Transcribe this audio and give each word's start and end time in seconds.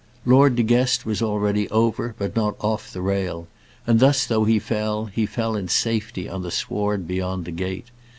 Lord 0.25 0.55
De 0.55 0.63
Guest 0.63 1.05
was 1.05 1.21
already 1.21 1.69
over, 1.69 2.15
but 2.17 2.35
not 2.35 2.55
off 2.59 2.91
the 2.91 3.03
rail; 3.03 3.47
and 3.85 3.99
thus, 3.99 4.25
though 4.25 4.45
he 4.45 4.57
fell, 4.57 5.05
he 5.05 5.27
fell 5.27 5.55
in 5.55 5.67
safety 5.67 6.27
on 6.27 6.41
the 6.41 6.49
sward 6.49 7.07
beyond 7.07 7.45
the 7.45 7.51
gate. 7.51 7.91